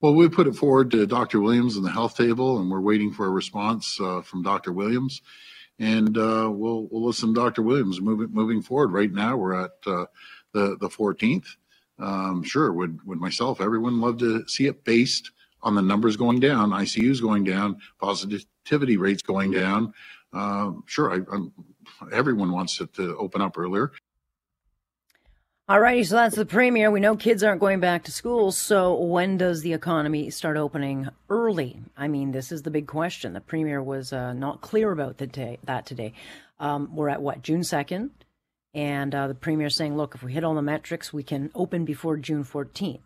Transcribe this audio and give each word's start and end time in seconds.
Well, 0.00 0.14
we 0.14 0.30
put 0.30 0.46
it 0.46 0.56
forward 0.56 0.92
to 0.92 1.08
Dr. 1.08 1.40
Williams 1.40 1.76
in 1.76 1.82
the 1.84 1.90
health 1.90 2.16
table, 2.16 2.60
and 2.60 2.70
we're 2.70 2.80
waiting 2.82 3.12
for 3.12 3.26
a 3.26 3.30
response 3.30 4.00
uh, 4.00 4.22
from 4.22 4.44
Dr. 4.44 4.72
Williams. 4.72 5.22
And 5.80 6.16
uh, 6.18 6.50
we'll 6.52 6.88
we'll 6.90 7.04
listen 7.06 7.34
to 7.34 7.40
Dr. 7.40 7.62
Williams 7.62 8.00
moving 8.00 8.28
moving 8.32 8.62
forward. 8.62 8.92
Right 8.92 9.12
now, 9.12 9.36
we're 9.36 9.54
at 9.64 9.72
uh, 9.86 10.06
the 10.54 10.76
the 10.80 10.88
14th. 10.88 11.46
Um, 11.98 12.44
sure, 12.44 12.72
would 12.72 13.00
would 13.06 13.20
myself, 13.20 13.60
everyone 13.60 14.00
love 14.00 14.18
to 14.20 14.48
see 14.48 14.66
it 14.68 14.84
based 14.84 15.32
on 15.62 15.74
the 15.76 15.82
numbers 15.82 16.16
going 16.16 16.40
down, 16.40 16.70
ICUs 16.70 17.22
going 17.22 17.44
down, 17.44 17.78
positivity 18.00 18.96
rates 18.98 19.22
going 19.22 19.52
down. 19.52 19.94
Uh, 20.32 20.72
sure, 20.86 21.12
I, 21.12 21.38
everyone 22.14 22.52
wants 22.52 22.80
it 22.80 22.94
to 22.94 23.16
open 23.18 23.42
up 23.42 23.58
earlier. 23.58 23.92
All 25.70 25.78
righty, 25.78 26.02
so 26.02 26.16
that's 26.16 26.34
the 26.34 26.44
premier. 26.44 26.90
We 26.90 26.98
know 26.98 27.14
kids 27.14 27.44
aren't 27.44 27.60
going 27.60 27.78
back 27.78 28.02
to 28.02 28.10
school, 28.10 28.50
so 28.50 28.92
when 28.92 29.36
does 29.36 29.62
the 29.62 29.72
economy 29.72 30.28
start 30.30 30.56
opening 30.56 31.08
early? 31.28 31.78
I 31.96 32.08
mean, 32.08 32.32
this 32.32 32.50
is 32.50 32.62
the 32.62 32.72
big 32.72 32.88
question. 32.88 33.34
The 33.34 33.40
premier 33.40 33.80
was 33.80 34.12
uh, 34.12 34.32
not 34.32 34.62
clear 34.62 34.90
about 34.90 35.18
day, 35.18 35.60
that 35.62 35.86
today. 35.86 36.12
Um, 36.58 36.88
we're 36.92 37.08
at 37.08 37.22
what, 37.22 37.42
June 37.42 37.60
2nd? 37.60 38.10
And 38.74 39.14
uh, 39.14 39.28
the 39.28 39.34
premier 39.36 39.70
saying, 39.70 39.96
look, 39.96 40.16
if 40.16 40.24
we 40.24 40.32
hit 40.32 40.42
all 40.42 40.56
the 40.56 40.60
metrics, 40.60 41.12
we 41.12 41.22
can 41.22 41.52
open 41.54 41.84
before 41.84 42.16
June 42.16 42.42
14th. 42.42 42.98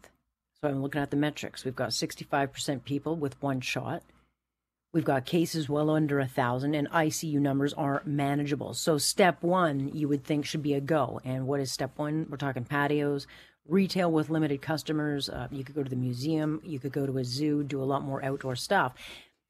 So 0.63 0.71
I'm 0.71 0.81
looking 0.81 1.03
at 1.03 1.11
the 1.11 1.19
metrics. 1.19 1.67
We've 1.67 1.77
got 1.77 1.91
65% 1.91 2.85
people 2.85 3.15
with 3.15 3.43
one 3.43 3.61
shot. 3.61 4.03
We've 4.95 5.05
got 5.05 5.27
cases 5.27 5.69
well 5.69 5.91
under 5.91 6.21
a 6.21 6.29
thousand, 6.29 6.77
and 6.77 6.89
ICU 6.89 7.41
numbers 7.41 7.73
are 7.73 8.01
manageable. 8.05 8.75
So, 8.75 8.97
step 8.97 9.43
one, 9.43 9.91
you 9.93 10.07
would 10.07 10.23
think 10.23 10.47
should 10.47 10.63
be 10.63 10.75
a 10.75 10.81
go. 10.81 11.21
And 11.25 11.49
what 11.49 11.59
is 11.59 11.73
step 11.73 11.99
one? 11.99 12.29
We're 12.31 12.37
talking 12.37 12.65
patios, 12.65 13.27
retail 13.67 14.13
with 14.13 14.31
limited 14.31 14.63
customers. 14.63 15.29
Uh, 15.29 15.49
you 15.51 15.65
could 15.65 15.75
go 15.75 15.83
to 15.83 15.91
the 15.91 15.97
museum, 15.97 16.61
you 16.63 16.79
could 16.79 16.93
go 16.93 17.07
to 17.07 17.19
a 17.19 17.25
zoo, 17.25 17.65
do 17.65 17.83
a 17.83 17.85
lot 17.85 18.05
more 18.05 18.25
outdoor 18.25 18.55
stuff. 18.55 18.95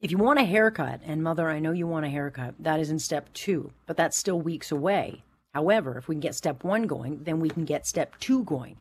If 0.01 0.11
you 0.11 0.16
want 0.16 0.38
a 0.38 0.45
haircut, 0.45 1.02
and 1.05 1.23
mother, 1.23 1.51
I 1.51 1.59
know 1.59 1.73
you 1.73 1.87
want 1.87 2.07
a 2.07 2.09
haircut, 2.09 2.55
that 2.61 2.80
is 2.80 2.88
in 2.88 2.99
step 2.99 3.30
two, 3.35 3.71
but 3.85 3.99
that's 3.99 4.16
still 4.16 4.40
weeks 4.40 4.73
away. 4.73 5.24
However, 5.52 5.99
if 5.99 6.09
we 6.09 6.15
can 6.15 6.21
get 6.21 6.35
step 6.35 6.65
one 6.65 6.85
going, 6.85 7.24
then 7.24 7.38
we 7.38 7.51
can 7.51 7.66
get 7.66 7.87
step 7.87 8.18
two 8.18 8.45
going. 8.45 8.79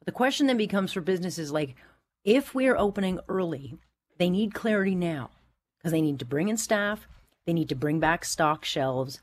But 0.00 0.06
the 0.06 0.10
question 0.10 0.48
then 0.48 0.56
becomes 0.56 0.92
for 0.92 1.00
businesses 1.00 1.52
like, 1.52 1.76
if 2.24 2.56
we're 2.56 2.76
opening 2.76 3.20
early, 3.28 3.78
they 4.18 4.30
need 4.30 4.52
clarity 4.52 4.96
now 4.96 5.30
because 5.82 5.92
they 5.92 6.00
need 6.00 6.18
to 6.20 6.24
bring 6.24 6.48
in 6.48 6.56
staff, 6.56 7.08
they 7.46 7.52
need 7.52 7.68
to 7.68 7.74
bring 7.74 7.98
back 7.98 8.24
stock 8.24 8.64
shelves, 8.64 9.20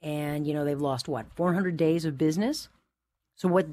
and 0.00 0.46
you 0.46 0.52
know 0.52 0.64
they've 0.64 0.80
lost 0.80 1.08
what 1.08 1.32
400 1.34 1.76
days 1.76 2.04
of 2.04 2.18
business. 2.18 2.68
So 3.36 3.48
what 3.48 3.66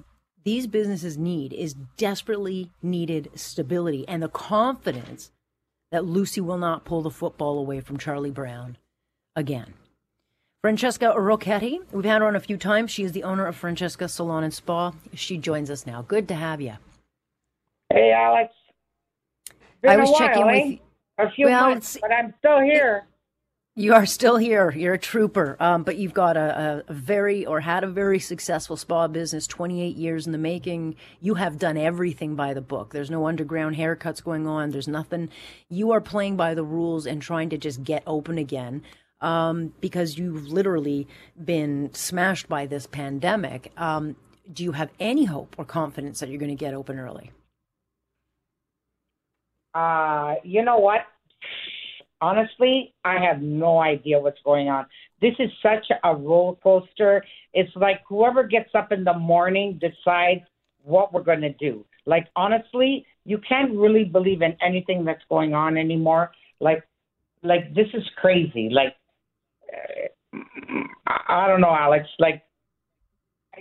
these 0.43 0.67
businesses 0.67 1.17
need 1.17 1.53
is 1.53 1.73
desperately 1.97 2.71
needed 2.81 3.29
stability 3.35 4.07
and 4.07 4.21
the 4.23 4.29
confidence 4.29 5.31
that 5.91 6.05
Lucy 6.05 6.39
will 6.39 6.57
not 6.57 6.85
pull 6.85 7.01
the 7.01 7.09
football 7.09 7.57
away 7.57 7.81
from 7.81 7.97
Charlie 7.97 8.31
Brown 8.31 8.77
again. 9.35 9.73
Francesca 10.61 11.13
Rocchetti, 11.17 11.79
we've 11.91 12.05
had 12.05 12.21
her 12.21 12.27
on 12.27 12.35
a 12.35 12.39
few 12.39 12.57
times. 12.57 12.91
She 12.91 13.03
is 13.03 13.13
the 13.13 13.23
owner 13.23 13.47
of 13.47 13.55
Francesca 13.55 14.07
Salon 14.09 14.43
and 14.43 14.53
Spa. 14.53 14.93
She 15.13 15.37
joins 15.37 15.69
us 15.69 15.85
now. 15.85 16.01
Good 16.01 16.27
to 16.27 16.35
have 16.35 16.59
you. 16.61 16.73
Hey, 17.91 18.11
Alex. 18.11 18.53
Been 19.81 19.91
I 19.91 19.97
was 19.97 20.17
checking 20.17 20.43
eh? 20.43 20.67
with 20.67 20.79
a 21.19 21.29
few 21.31 21.45
well, 21.45 21.69
months, 21.69 21.97
but 22.01 22.11
I'm 22.11 22.33
still 22.39 22.61
here. 22.61 23.05
You 23.75 23.93
are 23.93 24.05
still 24.05 24.35
here. 24.35 24.71
You're 24.71 24.95
a 24.95 24.99
trooper, 24.99 25.55
um, 25.59 25.83
but 25.83 25.97
you've 25.97 26.13
got 26.13 26.35
a, 26.35 26.83
a, 26.87 26.93
very 26.93 27.45
or 27.45 27.61
had 27.61 27.83
a 27.83 27.87
very 27.87 28.19
successful 28.19 28.75
spa 28.75 29.07
business, 29.07 29.47
28 29.47 29.95
years 29.95 30.25
in 30.25 30.33
the 30.33 30.37
making. 30.37 30.95
You 31.21 31.35
have 31.35 31.57
done 31.57 31.77
everything 31.77 32.35
by 32.35 32.53
the 32.53 32.61
book. 32.61 32.91
There's 32.91 33.09
no 33.09 33.27
underground 33.27 33.77
haircuts 33.77 34.21
going 34.21 34.47
on. 34.47 34.71
There's 34.71 34.89
nothing. 34.89 35.29
You 35.69 35.91
are 35.91 36.01
playing 36.01 36.35
by 36.35 36.55
the 36.55 36.63
rules 36.63 37.05
and 37.05 37.21
trying 37.21 37.49
to 37.51 37.57
just 37.57 37.83
get 37.83 38.03
open 38.05 38.37
again 38.37 38.83
um, 39.21 39.73
because 39.79 40.17
you've 40.17 40.47
literally 40.47 41.07
been 41.41 41.93
smashed 41.93 42.49
by 42.49 42.65
this 42.65 42.85
pandemic. 42.85 43.71
Um, 43.77 44.17
do 44.51 44.63
you 44.63 44.73
have 44.73 44.89
any 44.99 45.25
hope 45.25 45.55
or 45.57 45.63
confidence 45.63 46.19
that 46.19 46.29
you're 46.29 46.39
going 46.39 46.49
to 46.49 46.55
get 46.55 46.73
open 46.73 46.99
early? 46.99 47.31
Uh, 49.73 50.35
you 50.43 50.63
know 50.63 50.77
what? 50.77 51.01
Honestly, 52.21 52.93
I 53.05 53.17
have 53.23 53.41
no 53.41 53.79
idea 53.79 54.19
what's 54.19 54.41
going 54.43 54.67
on. 54.67 54.85
This 55.21 55.33
is 55.39 55.49
such 55.61 55.85
a 56.03 56.15
roller 56.15 56.55
coaster. 56.55 57.23
It's 57.53 57.71
like 57.75 58.01
whoever 58.07 58.43
gets 58.43 58.69
up 58.75 58.91
in 58.91 59.03
the 59.03 59.13
morning 59.13 59.79
decides 59.79 60.41
what 60.83 61.13
we're 61.13 61.23
going 61.23 61.41
to 61.41 61.53
do. 61.53 61.85
Like, 62.05 62.27
honestly, 62.35 63.05
you 63.25 63.39
can't 63.47 63.73
really 63.75 64.03
believe 64.03 64.41
in 64.41 64.55
anything 64.61 65.05
that's 65.05 65.23
going 65.29 65.53
on 65.53 65.77
anymore. 65.77 66.31
Like, 66.59 66.83
like 67.43 67.73
this 67.73 67.87
is 67.93 68.03
crazy. 68.17 68.69
Like, 68.71 68.95
uh, 69.71 71.13
I 71.27 71.47
don't 71.47 71.61
know, 71.61 71.75
Alex. 71.75 72.05
Like, 72.17 72.43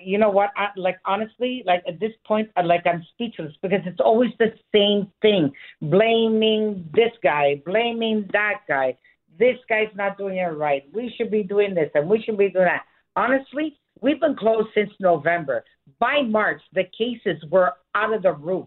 you 0.04 0.19
know 0.19 0.31
what? 0.31 0.50
I, 0.56 0.69
like 0.76 0.98
honestly, 1.04 1.62
like 1.66 1.82
at 1.86 2.00
this 2.00 2.12
point, 2.26 2.50
I, 2.56 2.62
like 2.62 2.86
I'm 2.86 3.04
speechless 3.14 3.53
because 3.62 3.81
it's 3.86 4.00
always 4.00 4.31
the 4.38 4.53
same 4.75 5.10
thing: 5.22 5.53
blaming 5.82 6.88
this 6.94 7.12
guy, 7.22 7.62
blaming 7.64 8.28
that 8.32 8.60
guy. 8.69 8.97
This 9.38 9.56
guy's 9.69 9.94
not 9.94 10.19
doing 10.19 10.38
it 10.38 10.47
right. 10.47 10.82
We 10.92 11.14
should 11.16 11.31
be 11.31 11.44
doing 11.44 11.72
this 11.72 11.91
and 11.94 12.09
we 12.09 12.20
should 12.22 12.36
be 12.36 12.50
doing 12.50 12.64
that. 12.64 12.82
Honestly, 13.14 13.78
we've 14.00 14.20
been 14.20 14.34
closed 14.34 14.69
since 14.75 14.91
November. 14.98 15.64
By 16.00 16.22
March, 16.22 16.60
the 16.72 16.84
cases 16.97 17.41
were 17.48 17.75
out 17.94 18.12
of 18.12 18.22
the 18.22 18.32
roof. 18.32 18.66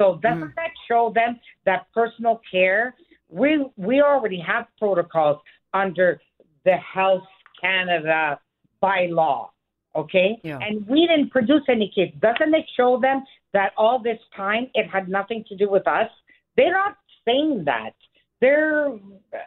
So 0.00 0.18
doesn't 0.22 0.40
mm. 0.40 0.54
that 0.56 0.70
show 0.88 1.12
them 1.14 1.38
that 1.66 1.86
personal 1.94 2.40
care? 2.50 2.94
We 3.28 3.66
we 3.76 4.00
already 4.00 4.42
have 4.44 4.66
protocols 4.78 5.38
under 5.72 6.20
the 6.64 6.76
Health 6.76 7.22
Canada 7.60 8.40
bylaw. 8.82 9.48
Okay? 9.94 10.38
Yeah. 10.42 10.58
And 10.60 10.86
we 10.86 11.06
didn't 11.06 11.30
produce 11.30 11.62
any 11.68 11.90
kids. 11.94 12.12
Doesn't 12.20 12.54
it 12.54 12.64
show 12.76 12.98
them 13.00 13.24
that 13.52 13.72
all 13.76 13.98
this 13.98 14.18
time 14.36 14.68
it 14.74 14.88
had 14.88 15.08
nothing 15.08 15.44
to 15.48 15.56
do 15.56 15.70
with 15.70 15.86
us? 15.86 16.10
They're 16.56 16.72
not 16.72 16.96
saying 17.26 17.64
that. 17.66 17.94
They're, 18.40 18.88
uh, 18.88 19.38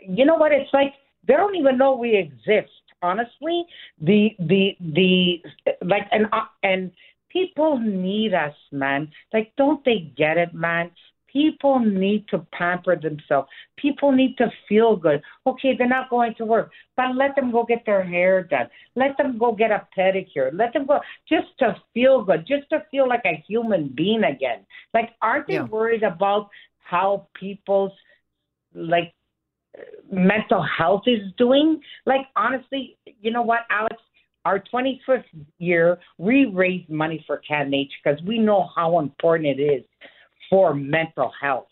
you 0.00 0.24
know 0.24 0.36
what? 0.36 0.52
It's 0.52 0.72
like 0.72 0.94
they 1.26 1.34
don't 1.34 1.56
even 1.56 1.78
know 1.78 1.94
we 1.94 2.16
exist. 2.16 2.72
Honestly, 3.02 3.64
the 4.00 4.30
the 4.38 4.74
the 4.80 5.42
like 5.82 6.08
and 6.10 6.26
uh, 6.32 6.46
and 6.62 6.90
people 7.30 7.78
need 7.78 8.32
us, 8.34 8.54
man. 8.72 9.10
Like, 9.32 9.52
don't 9.56 9.84
they 9.84 10.12
get 10.16 10.38
it, 10.38 10.54
man? 10.54 10.90
People 11.36 11.80
need 11.80 12.26
to 12.28 12.38
pamper 12.52 12.96
themselves. 12.96 13.46
People 13.76 14.10
need 14.10 14.38
to 14.38 14.50
feel 14.66 14.96
good. 14.96 15.20
Okay, 15.46 15.74
they're 15.76 15.86
not 15.86 16.08
going 16.08 16.34
to 16.38 16.46
work, 16.46 16.70
but 16.96 17.14
let 17.14 17.36
them 17.36 17.52
go 17.52 17.62
get 17.62 17.82
their 17.84 18.02
hair 18.02 18.42
done. 18.42 18.68
Let 18.94 19.18
them 19.18 19.36
go 19.36 19.52
get 19.52 19.70
a 19.70 19.86
pedicure. 19.94 20.50
Let 20.54 20.72
them 20.72 20.86
go 20.86 21.00
just 21.28 21.48
to 21.58 21.76
feel 21.92 22.24
good, 22.24 22.46
just 22.46 22.70
to 22.70 22.84
feel 22.90 23.06
like 23.06 23.20
a 23.26 23.44
human 23.46 23.92
being 23.94 24.24
again. 24.24 24.60
Like, 24.94 25.10
aren't 25.20 25.46
they 25.46 25.54
yeah. 25.54 25.64
worried 25.64 26.04
about 26.04 26.48
how 26.78 27.28
people's 27.34 27.92
like 28.74 29.12
mental 30.10 30.62
health 30.62 31.02
is 31.06 31.20
doing? 31.36 31.82
Like, 32.06 32.22
honestly, 32.34 32.96
you 33.20 33.30
know 33.30 33.42
what, 33.42 33.60
Alex? 33.68 33.96
Our 34.46 34.62
25th 34.72 35.24
year, 35.58 35.98
we 36.16 36.46
raised 36.46 36.88
money 36.88 37.22
for 37.26 37.42
CanH 37.50 37.90
because 38.02 38.22
we 38.22 38.38
know 38.38 38.70
how 38.74 39.00
important 39.00 39.58
it 39.58 39.62
is 39.62 39.84
for 40.48 40.74
mental 40.74 41.32
health. 41.40 41.68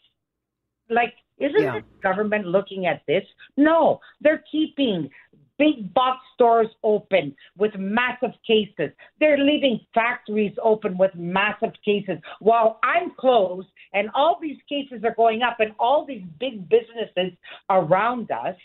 Like, 0.90 1.14
isn't 1.38 1.62
yeah. 1.62 1.80
the 1.80 1.84
government 2.02 2.46
looking 2.46 2.86
at 2.86 3.02
this? 3.06 3.24
No, 3.56 4.00
they're 4.20 4.44
keeping 4.50 5.10
big 5.58 5.92
box 5.94 6.18
stores 6.34 6.68
open 6.82 7.34
with 7.56 7.72
massive 7.76 8.32
cases. 8.46 8.90
They're 9.20 9.38
leaving 9.38 9.80
factories 9.94 10.52
open 10.62 10.98
with 10.98 11.12
massive 11.14 11.72
cases 11.84 12.18
while 12.40 12.78
I'm 12.82 13.12
closed 13.18 13.68
and 13.92 14.10
all 14.14 14.38
these 14.40 14.58
cases 14.68 15.04
are 15.04 15.14
going 15.14 15.42
up 15.42 15.58
and 15.60 15.72
all 15.78 16.04
these 16.04 16.24
big 16.40 16.68
businesses 16.68 17.36
around 17.70 18.30
us 18.30 18.56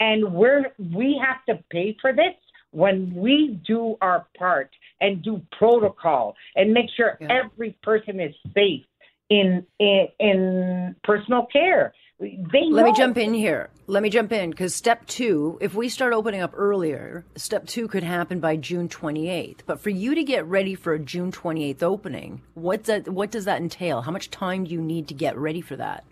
and 0.00 0.32
we're 0.32 0.72
we 0.94 1.20
have 1.24 1.44
to 1.46 1.62
pay 1.70 1.96
for 2.00 2.12
this 2.12 2.34
when 2.72 3.14
we 3.14 3.60
do 3.66 3.96
our 4.02 4.26
part 4.36 4.70
and 5.00 5.22
do 5.22 5.40
protocol 5.58 6.34
and 6.56 6.72
make 6.72 6.86
sure 6.96 7.16
yeah. 7.20 7.28
every 7.30 7.76
person 7.82 8.20
is 8.20 8.34
safe 8.54 8.84
in 9.30 9.66
in, 9.78 10.08
in 10.18 10.96
personal 11.04 11.46
care. 11.52 11.92
They 12.18 12.64
Let 12.70 12.86
me 12.86 12.94
jump 12.96 13.18
in 13.18 13.34
here. 13.34 13.68
Let 13.86 14.02
me 14.02 14.08
jump 14.08 14.32
in 14.32 14.50
because 14.50 14.74
step 14.74 15.06
two, 15.06 15.58
if 15.60 15.74
we 15.74 15.90
start 15.90 16.14
opening 16.14 16.40
up 16.40 16.52
earlier, 16.56 17.26
step 17.36 17.66
two 17.66 17.88
could 17.88 18.02
happen 18.02 18.40
by 18.40 18.56
June 18.56 18.88
28th. 18.88 19.60
But 19.66 19.80
for 19.80 19.90
you 19.90 20.14
to 20.14 20.24
get 20.24 20.46
ready 20.46 20.74
for 20.74 20.94
a 20.94 20.98
June 20.98 21.30
28th 21.30 21.82
opening, 21.82 22.40
what 22.54 22.84
that 22.84 23.08
what 23.08 23.30
does 23.30 23.44
that 23.44 23.60
entail? 23.60 24.02
How 24.02 24.12
much 24.12 24.30
time 24.30 24.64
do 24.64 24.72
you 24.72 24.80
need 24.80 25.08
to 25.08 25.14
get 25.14 25.36
ready 25.36 25.60
for 25.60 25.76
that? 25.76 26.04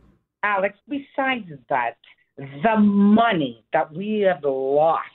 Alex, 0.43 0.77
besides 0.87 1.51
that, 1.71 1.97
the 2.37 2.77
money 2.79 3.65
that 3.73 3.91
we 3.91 4.27
have 4.29 4.45
lost 4.45 5.09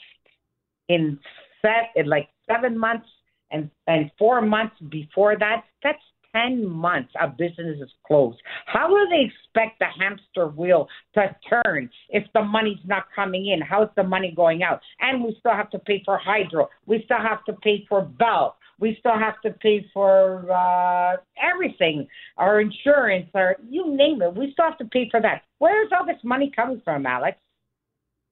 in 0.88 1.20
set 1.62 1.92
in 1.96 2.08
like 2.08 2.30
seven 2.48 2.76
months 2.78 3.08
and 3.52 3.70
and 3.86 4.10
four 4.18 4.42
months 4.42 4.76
before 4.90 5.38
that, 5.38 5.66
that's 5.84 6.02
10 6.36 6.66
months 6.68 7.12
a 7.20 7.28
business 7.28 7.78
is 7.82 7.90
closed. 8.06 8.38
How 8.66 8.88
do 8.88 9.08
they 9.10 9.26
expect 9.26 9.80
the 9.80 9.86
hamster 10.00 10.48
wheel 10.48 10.88
to 11.16 11.36
turn 11.50 11.90
if 12.10 12.24
the 12.34 12.42
money's 12.44 12.80
not 12.86 13.06
coming 13.16 13.48
in? 13.48 13.62
How's 13.62 13.90
the 13.96 14.04
money 14.04 14.34
going 14.36 14.64
out? 14.64 14.82
And 15.00 15.24
we 15.24 15.36
still 15.40 15.54
have 15.54 15.70
to 15.72 15.80
pay 15.80 16.02
for 16.06 16.18
hydro. 16.18 16.70
We 16.86 17.02
still 17.06 17.18
have 17.18 17.44
to 17.46 17.54
pay 17.54 17.86
for 17.88 18.02
Bell. 18.02 18.56
We 18.80 18.96
still 19.00 19.18
have 19.18 19.42
to 19.42 19.52
pay 19.52 19.86
for 19.94 20.50
uh, 20.50 21.18
everything, 21.42 22.08
our 22.38 22.62
insurance, 22.62 23.30
our 23.34 23.58
you 23.70 23.94
name 23.96 24.22
it. 24.22 24.36
We 24.36 24.52
still 24.54 24.66
have 24.66 24.78
to 24.78 24.86
pay 24.86 25.10
for 25.12 25.22
that. 25.22 25.44
Where's 25.58 25.90
all 25.98 26.06
this 26.06 26.24
money 26.24 26.52
coming 26.56 26.82
from, 26.86 27.06
Alex? 27.06 27.38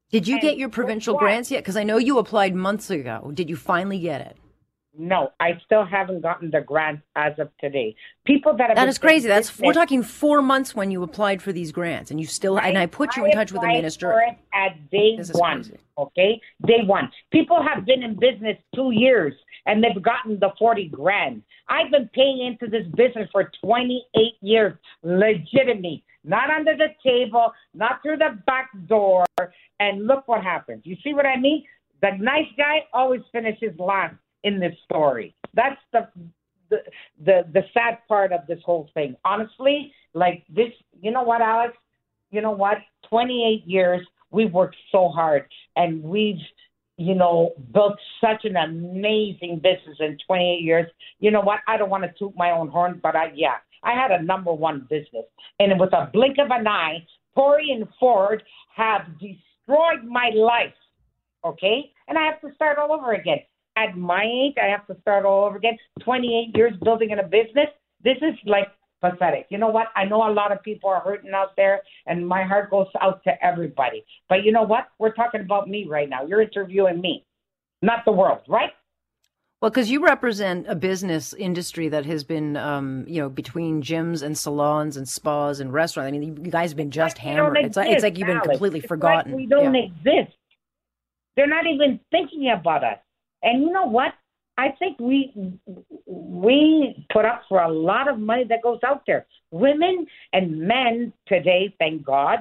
Did 0.09 0.25
you 0.25 0.35
and 0.35 0.41
get 0.41 0.57
your 0.57 0.69
provincial 0.69 1.17
grants 1.17 1.51
yet? 1.51 1.63
Because 1.63 1.75
I 1.75 1.83
know 1.83 1.97
you 1.97 2.17
applied 2.17 2.55
months 2.55 2.89
ago. 2.89 3.31
Did 3.33 3.49
you 3.49 3.57
finally 3.57 3.99
get 3.99 4.21
it? 4.21 4.37
No, 4.99 5.31
I 5.39 5.61
still 5.63 5.85
haven't 5.85 6.21
gotten 6.21 6.49
the 6.49 6.61
grant 6.61 7.01
as 7.15 7.33
of 7.37 7.49
today. 7.59 7.95
People 8.25 8.57
that 8.57 8.69
have 8.69 8.75
that 8.75 8.87
is 8.89 8.97
crazy. 8.97 9.27
That's 9.27 9.49
business, 9.49 9.65
we're 9.67 9.73
talking 9.73 10.01
four 10.01 10.41
months 10.41 10.73
when 10.73 10.89
you 10.89 11.03
applied 11.03 11.41
for 11.41 11.53
these 11.53 11.71
grants, 11.71 12.09
and 12.09 12.19
you 12.19 12.25
still 12.25 12.57
I, 12.57 12.69
and 12.69 12.77
I 12.77 12.87
put 12.87 13.15
you 13.15 13.25
in 13.25 13.31
touch 13.31 13.51
with 13.51 13.61
the 13.61 13.67
minister 13.67 14.11
at 14.53 14.89
day 14.89 15.19
one. 15.33 15.63
Crazy. 15.63 15.77
Okay, 15.97 16.41
day 16.65 16.83
one. 16.83 17.11
People 17.31 17.61
have 17.61 17.85
been 17.85 18.01
in 18.01 18.15
business 18.15 18.57
two 18.73 18.91
years 18.91 19.33
and 19.67 19.83
they've 19.83 20.01
gotten 20.01 20.39
the 20.39 20.49
forty 20.57 20.87
grand. 20.87 21.43
I've 21.69 21.91
been 21.91 22.09
paying 22.13 22.45
into 22.45 22.67
this 22.67 22.87
business 22.95 23.29
for 23.31 23.51
twenty 23.63 24.03
eight 24.15 24.37
years, 24.41 24.73
legitimately, 25.03 26.03
not 26.23 26.49
under 26.49 26.75
the 26.75 26.87
table, 27.03 27.53
not 27.75 28.01
through 28.01 28.17
the 28.17 28.39
back 28.47 28.71
door. 28.87 29.25
And 29.79 30.07
look 30.07 30.27
what 30.27 30.43
happens. 30.43 30.81
You 30.85 30.97
see 31.03 31.13
what 31.13 31.27
I 31.27 31.37
mean? 31.39 31.63
The 32.01 32.11
nice 32.19 32.47
guy 32.57 32.85
always 32.93 33.21
finishes 33.31 33.77
last 33.77 34.15
in 34.43 34.59
this 34.59 34.73
story. 34.85 35.35
That's 35.53 35.79
the 35.93 36.07
the 36.69 36.77
the, 37.23 37.41
the 37.53 37.61
sad 37.73 37.99
part 38.07 38.31
of 38.31 38.41
this 38.47 38.59
whole 38.65 38.89
thing. 38.93 39.15
Honestly, 39.23 39.93
like 40.13 40.43
this, 40.49 40.71
you 41.01 41.11
know 41.11 41.23
what, 41.23 41.41
Alex? 41.41 41.73
You 42.31 42.41
know 42.41 42.51
what? 42.51 42.77
28 43.09 43.65
years 43.65 44.05
we've 44.31 44.51
worked 44.51 44.75
so 44.91 45.07
hard 45.07 45.45
and 45.77 46.03
we've 46.03 46.41
you 46.97 47.13
know, 47.13 47.53
built 47.73 47.97
such 48.19 48.43
an 48.43 48.55
amazing 48.55 49.57
business 49.57 49.97
in 49.99 50.17
28 50.25 50.61
years. 50.61 50.87
You 51.19 51.29
know 51.29 51.41
what? 51.41 51.59
I 51.67 51.77
don't 51.77 51.91
want 51.91 52.03
to 52.03 52.13
toot 52.17 52.33
my 52.35 52.51
own 52.51 52.69
horn, 52.69 52.99
but 53.01 53.15
I, 53.15 53.31
yeah, 53.35 53.57
I 53.83 53.93
had 53.93 54.11
a 54.11 54.23
number 54.23 54.51
one 54.51 54.87
business. 54.89 55.25
And 55.59 55.79
with 55.79 55.93
a 55.93 56.09
blink 56.11 56.37
of 56.39 56.49
an 56.49 56.67
eye, 56.67 57.05
Tory 57.35 57.69
and 57.71 57.87
Ford 57.99 58.41
have 58.75 59.01
destroyed 59.19 60.03
my 60.07 60.31
life. 60.33 60.73
Okay? 61.45 61.91
And 62.07 62.17
I 62.17 62.25
have 62.25 62.41
to 62.41 62.53
start 62.55 62.79
all 62.79 62.91
over 62.91 63.13
again 63.13 63.39
at 63.77 63.95
my 63.95 64.23
age, 64.23 64.55
I 64.61 64.67
have 64.67 64.85
to 64.87 64.97
start 65.01 65.25
all 65.25 65.45
over 65.45 65.57
again. 65.57 65.77
28 66.01 66.57
years 66.57 66.73
building 66.83 67.11
in 67.11 67.19
a 67.19 67.23
business. 67.23 67.67
This 68.03 68.17
is 68.21 68.35
like 68.45 68.67
pathetic. 69.01 69.45
You 69.49 69.57
know 69.57 69.69
what? 69.69 69.87
I 69.95 70.05
know 70.05 70.29
a 70.29 70.33
lot 70.33 70.51
of 70.51 70.61
people 70.63 70.89
are 70.89 71.01
hurting 71.01 71.31
out 71.33 71.55
there, 71.55 71.81
and 72.05 72.27
my 72.27 72.43
heart 72.43 72.71
goes 72.71 72.87
out 72.99 73.23
to 73.25 73.45
everybody. 73.45 74.03
But 74.29 74.43
you 74.43 74.51
know 74.51 74.63
what? 74.63 74.87
We're 74.99 75.13
talking 75.13 75.41
about 75.41 75.69
me 75.69 75.85
right 75.87 76.09
now. 76.09 76.25
You're 76.25 76.41
interviewing 76.41 76.99
me, 76.99 77.25
not 77.81 78.05
the 78.05 78.11
world, 78.11 78.41
right? 78.47 78.71
Well, 79.61 79.71
because 79.71 79.89
you 79.89 80.05
represent 80.05 80.67
a 80.67 80.75
business 80.75 81.33
industry 81.33 81.89
that 81.89 82.05
has 82.05 82.23
been, 82.23 82.57
um, 82.57 83.05
you 83.07 83.19
know, 83.19 83.27
between 83.27 83.81
gyms 83.81 84.21
and 84.21 84.37
salons 84.37 84.97
and 84.97 85.09
spas 85.09 85.59
and 85.59 85.73
restaurants. 85.73 86.15
I 86.15 86.19
mean, 86.19 86.45
you 86.45 86.51
guys 86.51 86.69
have 86.69 86.77
been 86.77 86.91
just 86.91 87.17
hammered. 87.17 87.57
Exist, 87.57 87.69
it's, 87.69 87.77
like, 87.77 87.89
it's 87.89 88.03
like 88.03 88.17
you've 88.19 88.27
been 88.27 88.37
Alex. 88.37 88.49
completely 88.49 88.79
it's 88.79 88.87
forgotten. 88.87 89.31
Like 89.31 89.39
we 89.39 89.47
don't 89.47 89.73
yeah. 89.73 89.85
exist. 89.85 90.37
They're 91.35 91.47
not 91.47 91.65
even 91.65 91.99
thinking 92.11 92.51
about 92.51 92.83
us. 92.83 92.99
And 93.43 93.61
you 93.63 93.71
know 93.71 93.85
what? 93.85 94.13
I 94.57 94.69
think 94.79 94.99
we 94.99 95.31
we 96.07 97.05
put 97.13 97.25
up 97.25 97.43
for 97.47 97.61
a 97.61 97.71
lot 97.71 98.07
of 98.09 98.17
money 98.17 98.43
that 98.49 98.63
goes 98.63 98.79
out 98.85 99.03
there. 99.05 99.27
Women 99.51 100.07
and 100.33 100.59
men 100.59 101.13
today, 101.27 101.73
thank 101.77 102.03
God, 102.03 102.39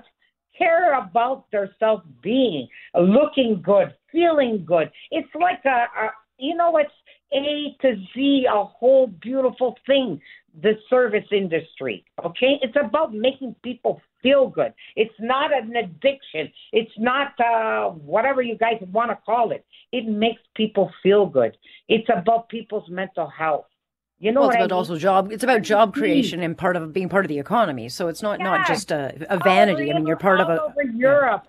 care 0.56 0.98
about 0.98 1.44
their 1.52 1.70
self 1.78 2.02
being, 2.22 2.69
looking 2.98 3.60
good, 3.62 3.94
feeling 4.10 4.64
good. 4.66 4.90
It's 5.10 5.28
like 5.38 5.60
a, 5.66 5.87
a 6.06 6.10
you 6.38 6.56
know, 6.56 6.78
it's 6.78 6.90
A 7.34 7.76
to 7.82 7.96
Z, 8.14 8.46
a 8.50 8.64
whole 8.64 9.08
beautiful 9.08 9.76
thing. 9.87 10.20
The 10.62 10.72
service 10.88 11.26
industry, 11.32 12.02
okay? 12.25 12.58
It's 12.62 12.76
about 12.82 13.12
making 13.12 13.56
people 13.62 14.00
feel 14.22 14.48
good. 14.48 14.72
It's 14.96 15.14
not 15.20 15.52
an 15.52 15.74
addiction. 15.76 16.50
It's 16.72 16.92
not 16.98 17.38
uh, 17.40 17.90
whatever 17.90 18.42
you 18.42 18.56
guys 18.56 18.82
want 18.92 19.10
to 19.10 19.18
call 19.24 19.52
it. 19.52 19.64
It 19.92 20.06
makes 20.06 20.40
people 20.54 20.90
feel 21.02 21.26
good. 21.26 21.56
It's 21.88 22.08
about 22.08 22.48
people's 22.48 22.88
mental 22.90 23.28
health. 23.28 23.66
You 24.18 24.32
know 24.32 24.40
well, 24.40 24.50
it's 24.50 24.56
about 24.56 24.64
I 24.64 24.74
mean? 24.74 24.78
also 24.78 24.96
job. 24.96 25.30
It's 25.30 25.44
about 25.44 25.62
job 25.62 25.92
creation 25.92 26.42
and 26.42 26.56
part 26.56 26.76
of 26.76 26.92
being 26.92 27.08
part 27.08 27.24
of 27.24 27.28
the 27.28 27.38
economy. 27.38 27.88
So 27.90 28.08
it's 28.08 28.22
not 28.22 28.40
not 28.40 28.66
just 28.66 28.90
a, 28.90 29.14
a 29.28 29.38
vanity. 29.38 29.90
I 29.90 29.94
mean, 29.94 30.06
you're 30.06 30.16
part 30.16 30.40
of 30.40 30.48
a. 30.48 30.62
Over 30.62 30.82
Europe, 30.82 31.46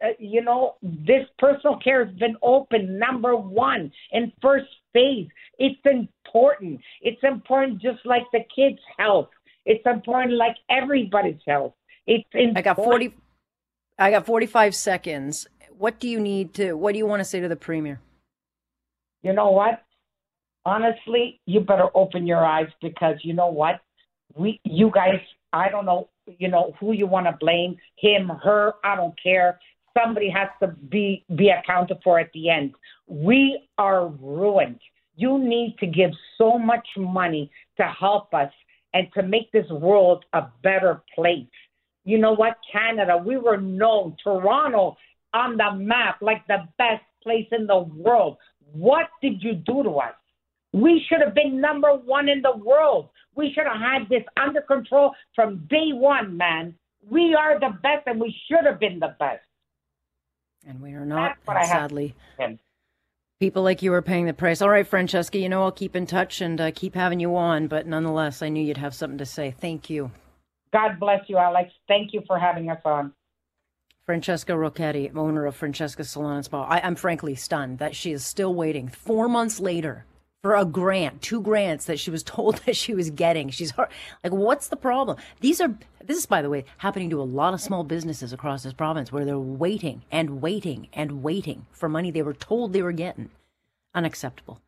yeah. 0.00 0.08
uh, 0.08 0.12
you 0.18 0.42
know, 0.42 0.76
this 0.82 1.26
personal 1.38 1.78
care 1.78 2.04
has 2.04 2.14
been 2.16 2.36
open 2.42 2.98
number 2.98 3.36
one 3.36 3.92
in 4.12 4.32
first 4.40 4.66
phase. 4.94 5.28
It's 5.58 5.80
important. 5.84 6.80
It's 7.02 7.22
important, 7.22 7.82
just 7.82 8.04
like 8.06 8.24
the 8.32 8.40
kids' 8.54 8.80
health. 8.96 9.28
It's 9.64 9.84
important, 9.86 10.36
like 10.36 10.56
everybody's 10.68 11.40
health. 11.46 11.74
It's 12.06 12.28
important. 12.32 12.58
I 12.58 12.62
got 12.62 12.76
forty. 12.76 13.14
I 13.98 14.10
got 14.10 14.26
forty-five 14.26 14.74
seconds. 14.74 15.46
What 15.76 16.00
do 16.00 16.08
you 16.08 16.20
need 16.20 16.54
to? 16.54 16.74
What 16.74 16.92
do 16.92 16.98
you 16.98 17.06
want 17.06 17.20
to 17.20 17.24
say 17.24 17.40
to 17.40 17.48
the 17.48 17.56
premier? 17.56 18.00
You 19.22 19.32
know 19.32 19.50
what? 19.50 19.82
Honestly, 20.66 21.40
you 21.46 21.60
better 21.60 21.88
open 21.94 22.26
your 22.26 22.44
eyes 22.44 22.68
because 22.80 23.16
you 23.22 23.34
know 23.34 23.48
what? 23.48 23.80
We, 24.34 24.60
you 24.64 24.90
guys, 24.92 25.20
I 25.52 25.68
don't 25.68 25.84
know, 25.84 26.08
you 26.26 26.48
know 26.48 26.74
who 26.80 26.92
you 26.92 27.06
want 27.06 27.26
to 27.26 27.36
blame, 27.38 27.76
him, 27.96 28.28
her. 28.42 28.74
I 28.82 28.96
don't 28.96 29.14
care. 29.22 29.60
Somebody 29.96 30.28
has 30.30 30.48
to 30.60 30.68
be 30.68 31.24
be 31.36 31.50
accounted 31.50 31.98
for 32.02 32.18
at 32.18 32.30
the 32.32 32.50
end. 32.50 32.74
We 33.06 33.68
are 33.78 34.08
ruined. 34.08 34.80
You 35.16 35.38
need 35.38 35.76
to 35.78 35.86
give 35.86 36.10
so 36.36 36.58
much 36.58 36.86
money 36.96 37.50
to 37.76 37.84
help 37.84 38.34
us 38.34 38.50
and 38.94 39.08
to 39.12 39.22
make 39.22 39.52
this 39.52 39.68
world 39.70 40.24
a 40.32 40.44
better 40.62 41.02
place. 41.14 41.46
You 42.04 42.18
know 42.18 42.32
what? 42.32 42.56
Canada, 42.72 43.22
we 43.22 43.36
were 43.36 43.58
known, 43.58 44.16
Toronto 44.22 44.96
on 45.34 45.56
the 45.56 45.72
map 45.74 46.18
like 46.22 46.46
the 46.46 46.66
best 46.78 47.02
place 47.22 47.48
in 47.52 47.66
the 47.66 47.78
world. 47.78 48.38
What 48.72 49.08
did 49.20 49.42
you 49.42 49.54
do 49.54 49.82
to 49.82 49.90
us? 49.98 50.14
We 50.72 51.04
should 51.08 51.20
have 51.20 51.34
been 51.34 51.60
number 51.60 51.94
one 51.94 52.28
in 52.28 52.40
the 52.40 52.56
world. 52.56 53.08
We 53.34 53.52
should 53.52 53.66
have 53.66 53.80
had 53.80 54.08
this 54.08 54.22
under 54.40 54.62
control 54.62 55.12
from 55.34 55.66
day 55.68 55.92
one, 55.92 56.36
man. 56.36 56.74
We 57.08 57.34
are 57.34 57.58
the 57.58 57.76
best 57.82 58.06
and 58.06 58.20
we 58.20 58.34
should 58.48 58.64
have 58.64 58.80
been 58.80 59.00
the 59.00 59.14
best. 59.18 59.42
And 60.66 60.80
we 60.80 60.92
are 60.94 61.04
not, 61.04 61.36
sadly. 61.66 62.14
People 63.40 63.62
like 63.62 63.82
you 63.82 63.92
are 63.92 64.02
paying 64.02 64.26
the 64.26 64.32
price. 64.32 64.62
All 64.62 64.68
right, 64.68 64.86
Francesca, 64.86 65.38
you 65.38 65.48
know 65.48 65.64
I'll 65.64 65.72
keep 65.72 65.96
in 65.96 66.06
touch 66.06 66.40
and 66.40 66.60
uh, 66.60 66.70
keep 66.72 66.94
having 66.94 67.18
you 67.18 67.34
on, 67.36 67.66
but 67.66 67.86
nonetheless, 67.86 68.42
I 68.42 68.48
knew 68.48 68.64
you'd 68.64 68.76
have 68.76 68.94
something 68.94 69.18
to 69.18 69.26
say. 69.26 69.50
Thank 69.50 69.90
you. 69.90 70.12
God 70.72 71.00
bless 71.00 71.20
you, 71.28 71.36
Alex. 71.36 71.72
Thank 71.88 72.12
you 72.12 72.22
for 72.26 72.38
having 72.38 72.70
us 72.70 72.80
on. 72.84 73.12
Francesca 74.06 74.52
Rocchetti, 74.52 75.16
owner 75.16 75.46
of 75.46 75.56
Francesca 75.56 76.04
Salon 76.04 76.36
and 76.36 76.44
Spa. 76.44 76.64
I, 76.64 76.86
am 76.86 76.94
frankly 76.94 77.34
stunned 77.34 77.78
that 77.78 77.96
she 77.96 78.12
is 78.12 78.24
still 78.24 78.54
waiting 78.54 78.88
four 78.88 79.28
months 79.28 79.58
later 79.58 80.04
for 80.44 80.54
a 80.56 80.66
grant, 80.66 81.22
two 81.22 81.40
grants 81.40 81.86
that 81.86 81.98
she 81.98 82.10
was 82.10 82.22
told 82.36 82.56
that 82.66 82.76
she 82.76 82.92
was 82.92 83.08
getting. 83.08 83.48
She's 83.48 83.72
like, 83.78 83.88
what's 84.24 84.68
the 84.68 84.76
problem? 84.76 85.16
These 85.40 85.58
are, 85.62 85.74
this 86.04 86.18
is, 86.18 86.26
by 86.26 86.42
the 86.42 86.50
way, 86.50 86.66
happening 86.76 87.08
to 87.08 87.22
a 87.22 87.24
lot 87.24 87.54
of 87.54 87.62
small 87.62 87.82
businesses 87.82 88.30
across 88.30 88.62
this 88.62 88.74
province 88.74 89.10
where 89.10 89.24
they're 89.24 89.38
waiting 89.38 90.02
and 90.12 90.42
waiting 90.42 90.88
and 90.92 91.22
waiting 91.22 91.64
for 91.72 91.88
money 91.88 92.10
they 92.10 92.20
were 92.20 92.34
told 92.34 92.74
they 92.74 92.82
were 92.82 92.92
getting. 92.92 93.30
Unacceptable. 93.94 94.60